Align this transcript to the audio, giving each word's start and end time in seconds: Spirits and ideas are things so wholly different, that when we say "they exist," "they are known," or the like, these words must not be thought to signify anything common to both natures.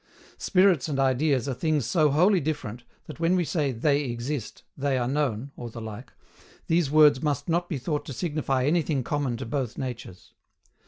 Spirits 0.39 0.89
and 0.89 0.97
ideas 0.99 1.47
are 1.47 1.53
things 1.53 1.85
so 1.85 2.09
wholly 2.09 2.39
different, 2.39 2.83
that 3.05 3.19
when 3.19 3.35
we 3.35 3.45
say 3.45 3.71
"they 3.71 4.01
exist," 4.05 4.63
"they 4.75 4.97
are 4.97 5.07
known," 5.07 5.51
or 5.55 5.69
the 5.69 5.79
like, 5.79 6.11
these 6.65 6.89
words 6.89 7.21
must 7.21 7.47
not 7.47 7.69
be 7.69 7.77
thought 7.77 8.03
to 8.07 8.13
signify 8.13 8.65
anything 8.65 9.03
common 9.03 9.37
to 9.37 9.45
both 9.45 9.77
natures. 9.77 10.33